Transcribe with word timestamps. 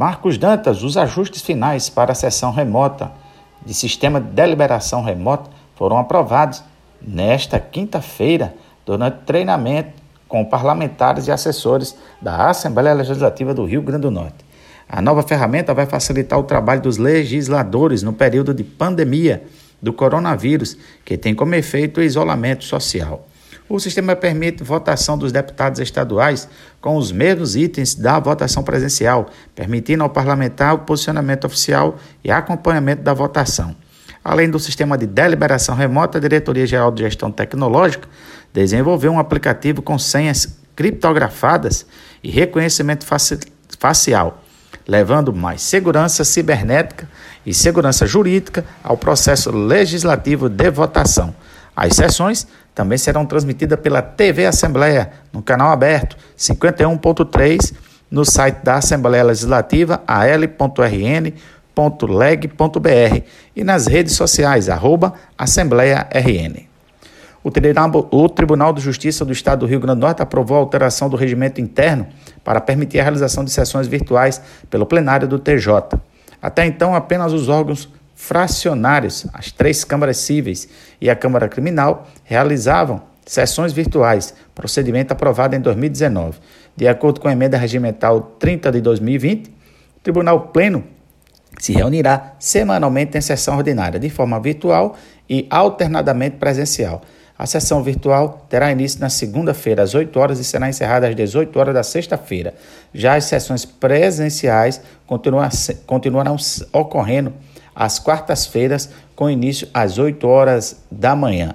Marcos 0.00 0.38
Dantas, 0.38 0.82
os 0.82 0.96
ajustes 0.96 1.42
finais 1.42 1.90
para 1.90 2.12
a 2.12 2.14
sessão 2.14 2.50
remota 2.52 3.12
de 3.66 3.74
sistema 3.74 4.18
de 4.18 4.28
deliberação 4.28 5.02
remota 5.02 5.50
foram 5.74 5.98
aprovados 5.98 6.62
nesta 7.06 7.60
quinta-feira 7.60 8.54
durante 8.86 9.18
treinamento 9.26 9.90
com 10.26 10.42
parlamentares 10.42 11.26
e 11.26 11.30
assessores 11.30 11.94
da 12.18 12.48
Assembleia 12.48 12.94
Legislativa 12.94 13.52
do 13.52 13.66
Rio 13.66 13.82
Grande 13.82 14.00
do 14.00 14.10
Norte. 14.10 14.42
A 14.88 15.02
nova 15.02 15.22
ferramenta 15.22 15.74
vai 15.74 15.84
facilitar 15.84 16.38
o 16.38 16.44
trabalho 16.44 16.80
dos 16.80 16.96
legisladores 16.96 18.02
no 18.02 18.14
período 18.14 18.54
de 18.54 18.64
pandemia 18.64 19.44
do 19.82 19.92
coronavírus, 19.92 20.78
que 21.04 21.18
tem 21.18 21.34
como 21.34 21.54
efeito 21.54 22.00
o 22.00 22.02
isolamento 22.02 22.64
social. 22.64 23.26
O 23.70 23.78
sistema 23.78 24.16
permite 24.16 24.64
votação 24.64 25.16
dos 25.16 25.30
deputados 25.30 25.78
estaduais 25.78 26.48
com 26.80 26.96
os 26.96 27.12
mesmos 27.12 27.54
itens 27.54 27.94
da 27.94 28.18
votação 28.18 28.64
presencial, 28.64 29.30
permitindo 29.54 30.02
ao 30.02 30.10
parlamentar 30.10 30.74
o 30.74 30.78
posicionamento 30.80 31.44
oficial 31.44 31.96
e 32.24 32.32
acompanhamento 32.32 33.02
da 33.02 33.14
votação. 33.14 33.76
Além 34.24 34.50
do 34.50 34.58
sistema 34.58 34.98
de 34.98 35.06
deliberação 35.06 35.76
remota, 35.76 36.18
a 36.18 36.20
Diretoria 36.20 36.66
Geral 36.66 36.90
de 36.90 37.04
Gestão 37.04 37.30
Tecnológica 37.30 38.08
desenvolveu 38.52 39.12
um 39.12 39.20
aplicativo 39.20 39.80
com 39.80 39.96
senhas 39.96 40.58
criptografadas 40.74 41.86
e 42.24 42.28
reconhecimento 42.28 43.06
facial, 43.78 44.42
levando 44.84 45.32
mais 45.32 45.62
segurança 45.62 46.24
cibernética 46.24 47.08
e 47.46 47.54
segurança 47.54 48.04
jurídica 48.04 48.64
ao 48.82 48.96
processo 48.96 49.52
legislativo 49.52 50.48
de 50.48 50.70
votação. 50.72 51.32
As 51.80 51.94
sessões 51.96 52.46
também 52.74 52.98
serão 52.98 53.24
transmitidas 53.24 53.80
pela 53.80 54.02
TV 54.02 54.44
Assembleia, 54.44 55.12
no 55.32 55.40
canal 55.40 55.72
aberto 55.72 56.14
51.3, 56.36 57.72
no 58.10 58.22
site 58.22 58.62
da 58.62 58.74
Assembleia 58.74 59.24
Legislativa, 59.24 60.02
al.rn.leg.br 60.06 61.32
e 63.56 63.64
nas 63.64 63.86
redes 63.86 64.12
sociais, 64.12 64.68
arroba 64.68 65.14
o 68.10 68.28
Tribunal 68.28 68.74
de 68.74 68.82
Justiça 68.82 69.24
do 69.24 69.32
Estado 69.32 69.60
do 69.60 69.66
Rio 69.66 69.80
Grande 69.80 70.00
do 70.00 70.02
Norte 70.02 70.20
aprovou 70.20 70.58
a 70.58 70.60
alteração 70.60 71.08
do 71.08 71.16
regimento 71.16 71.62
interno 71.62 72.06
para 72.44 72.60
permitir 72.60 73.00
a 73.00 73.04
realização 73.04 73.42
de 73.42 73.50
sessões 73.50 73.86
virtuais 73.86 74.42
pelo 74.68 74.84
plenário 74.84 75.26
do 75.26 75.38
TJ. 75.38 75.98
Até 76.42 76.66
então, 76.66 76.94
apenas 76.94 77.32
os 77.32 77.48
órgãos 77.48 77.88
fracionários, 78.20 79.26
as 79.32 79.50
três 79.50 79.82
câmaras 79.82 80.18
cíveis 80.18 80.68
e 81.00 81.08
a 81.08 81.16
Câmara 81.16 81.48
Criminal, 81.48 82.06
realizavam 82.22 83.02
sessões 83.24 83.72
virtuais, 83.72 84.34
procedimento 84.54 85.10
aprovado 85.10 85.56
em 85.56 85.60
2019. 85.60 86.38
De 86.76 86.86
acordo 86.86 87.18
com 87.18 87.28
a 87.28 87.32
emenda 87.32 87.56
regimental 87.56 88.20
30 88.38 88.72
de 88.72 88.82
2020, 88.82 89.48
o 89.48 89.52
Tribunal 90.02 90.48
Pleno 90.48 90.84
se 91.58 91.72
reunirá 91.72 92.34
semanalmente 92.38 93.16
em 93.16 93.22
sessão 93.22 93.56
ordinária, 93.56 93.98
de 93.98 94.10
forma 94.10 94.38
virtual 94.38 94.96
e 95.28 95.46
alternadamente 95.50 96.36
presencial. 96.36 97.00
A 97.38 97.46
sessão 97.46 97.82
virtual 97.82 98.46
terá 98.50 98.70
início 98.70 99.00
na 99.00 99.08
segunda-feira, 99.08 99.82
às 99.82 99.94
8 99.94 100.20
horas, 100.20 100.38
e 100.38 100.44
será 100.44 100.68
encerrada 100.68 101.08
às 101.08 101.16
18 101.16 101.58
horas 101.58 101.74
da 101.74 101.82
sexta-feira. 101.82 102.54
Já 102.92 103.14
as 103.14 103.24
sessões 103.24 103.64
presenciais 103.64 104.82
continuarão 105.86 106.36
ocorrendo 106.70 107.32
às 107.74 107.98
quartas-feiras, 107.98 108.90
com 109.14 109.30
início 109.30 109.68
às 109.72 109.98
8 109.98 110.26
horas 110.26 110.82
da 110.90 111.14
manhã. 111.14 111.54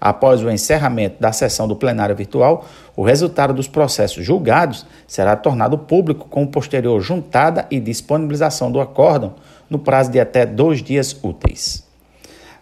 Após 0.00 0.42
o 0.42 0.50
encerramento 0.50 1.20
da 1.20 1.32
sessão 1.32 1.66
do 1.66 1.74
plenário 1.74 2.14
virtual, 2.14 2.66
o 2.96 3.02
resultado 3.02 3.52
dos 3.52 3.66
processos 3.66 4.24
julgados 4.24 4.86
será 5.06 5.34
tornado 5.36 5.76
público 5.76 6.28
com 6.28 6.46
posterior 6.46 7.00
juntada 7.00 7.66
e 7.70 7.80
disponibilização 7.80 8.70
do 8.70 8.80
acórdão 8.80 9.34
no 9.68 9.78
prazo 9.78 10.10
de 10.10 10.20
até 10.20 10.46
dois 10.46 10.82
dias 10.82 11.16
úteis. 11.22 11.86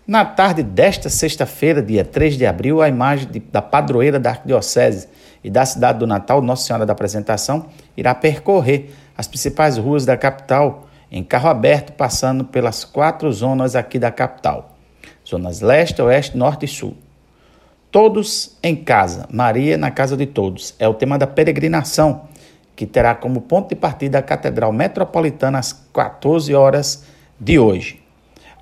Na 0.06 0.24
tarde 0.24 0.62
desta 0.62 1.08
sexta-feira, 1.10 1.82
dia 1.82 2.04
3 2.04 2.36
de 2.36 2.46
abril, 2.46 2.80
a 2.80 2.88
imagem 2.88 3.28
de, 3.28 3.40
da 3.40 3.60
padroeira 3.60 4.20
da 4.20 4.30
Arquidiocese 4.30 5.08
e 5.42 5.50
da 5.50 5.66
cidade 5.66 5.98
do 5.98 6.06
Natal, 6.06 6.40
Nossa 6.40 6.64
Senhora 6.64 6.86
da 6.86 6.92
Apresentação, 6.92 7.66
irá 7.96 8.14
percorrer 8.14 8.90
as 9.18 9.26
principais 9.26 9.76
ruas 9.76 10.06
da 10.06 10.16
capital 10.16 10.85
em 11.16 11.24
carro 11.24 11.48
aberto, 11.48 11.94
passando 11.94 12.44
pelas 12.44 12.84
quatro 12.84 13.32
zonas 13.32 13.74
aqui 13.74 13.98
da 13.98 14.10
capital: 14.10 14.76
zonas 15.26 15.62
leste, 15.62 16.02
oeste, 16.02 16.36
norte 16.36 16.66
e 16.66 16.68
sul. 16.68 16.94
Todos 17.90 18.58
em 18.62 18.76
casa, 18.76 19.26
Maria 19.32 19.78
na 19.78 19.90
casa 19.90 20.14
de 20.14 20.26
todos, 20.26 20.74
é 20.78 20.86
o 20.86 20.92
tema 20.92 21.16
da 21.16 21.26
peregrinação, 21.26 22.28
que 22.74 22.84
terá 22.84 23.14
como 23.14 23.40
ponto 23.40 23.70
de 23.70 23.74
partida 23.74 24.18
a 24.18 24.22
Catedral 24.22 24.70
Metropolitana 24.72 25.58
às 25.58 25.72
14 25.72 26.54
horas 26.54 27.04
de 27.40 27.58
hoje. 27.58 28.02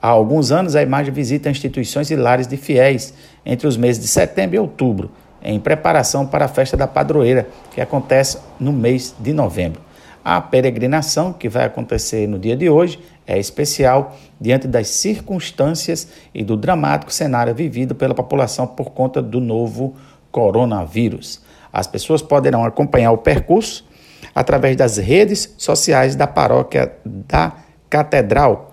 Há 0.01 0.09
alguns 0.09 0.53
anos, 0.53 0.77
a 0.77 0.83
imagem 0.83 1.13
visita 1.13 1.51
instituições 1.51 2.11
e 2.13 2.17
lares 2.17 2.47
de 2.47 2.57
fiéis 2.57 3.15
entre 3.45 3.67
os 3.67 3.77
meses 3.77 4.01
de 4.01 4.07
setembro 4.07 4.55
e 4.55 4.59
outubro, 4.61 5.11
em 5.43 5.59
preparação 5.59 6.25
para 6.25 6.45
a 6.45 6.49
festa 6.49 6.77
da 6.77 6.87
padroeira, 6.87 7.49
que 7.73 7.81
acontece 7.81 8.39
no 8.61 8.73
mês 8.73 9.13
de 9.19 9.33
novembro. 9.33 9.84
A 10.25 10.41
peregrinação, 10.41 11.33
que 11.35 11.51
vai 11.51 11.67
acontecer 11.67 12.27
no 12.27 12.39
dia 12.39 12.57
de 12.57 12.71
hoje, 12.71 12.99
é 13.27 13.39
especial 13.39 14.17
diante 14.41 14.67
das 14.67 14.89
circunstâncias 14.89 16.09
e 16.35 16.43
do 16.43 16.57
dramático 16.57 17.13
cenário 17.13 17.55
vivido 17.55 17.95
pela 17.95 18.15
população 18.15 18.67
por 18.67 18.91
conta 18.93 19.21
do 19.21 19.39
novo 19.39 19.95
coronavírus. 20.33 21.43
As 21.71 21.87
pessoas 21.87 22.23
poderão 22.23 22.65
acompanhar 22.65 23.13
o 23.13 23.19
percurso 23.19 23.87
através 24.35 24.77
das 24.77 24.97
redes 24.97 25.55
sociais 25.59 26.17
da 26.17 26.27
paróquia 26.27 26.93
da 27.05 27.53
Catedral 27.91 28.73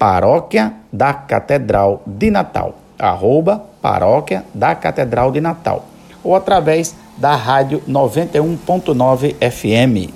Paróquia 0.00 0.72
da 0.90 1.12
Catedral 1.12 2.02
de 2.06 2.30
Natal, 2.30 2.74
arroba 2.98 3.62
Paróquia 3.82 4.46
da 4.54 4.74
Catedral 4.74 5.30
de 5.30 5.42
Natal, 5.42 5.84
ou 6.24 6.34
através 6.34 6.96
da 7.20 7.36
rádio 7.36 7.82
91.9 7.86 9.34
FM. 9.34 10.10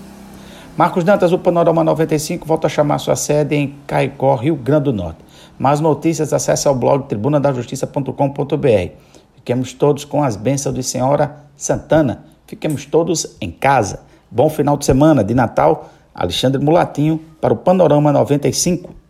Marcos 0.74 1.04
Dantas, 1.04 1.32
o 1.32 1.38
Panorama 1.38 1.84
95, 1.84 2.46
volta 2.46 2.66
a 2.66 2.70
chamar 2.70 2.98
sua 2.98 3.14
sede 3.14 3.54
em 3.54 3.74
Caicó, 3.86 4.34
Rio 4.34 4.56
Grande 4.56 4.84
do 4.84 4.92
Norte. 4.94 5.18
Mais 5.58 5.80
notícias, 5.80 6.32
acesse 6.32 6.66
ao 6.66 6.74
blog 6.74 7.06
tribunadajustiça.com.br. 7.06 8.92
Fiquemos 9.36 9.74
todos 9.74 10.06
com 10.06 10.24
as 10.24 10.34
bênçãos 10.34 10.74
de 10.74 10.82
Senhora 10.82 11.36
Santana. 11.54 12.24
Fiquemos 12.46 12.86
todos 12.86 13.36
em 13.38 13.50
casa. 13.50 14.00
Bom 14.30 14.48
final 14.48 14.78
de 14.78 14.86
semana 14.86 15.22
de 15.22 15.34
Natal. 15.34 15.90
Alexandre 16.14 16.64
Mulatinho 16.64 17.20
para 17.38 17.52
o 17.52 17.56
Panorama 17.56 18.10
95. 18.10 19.03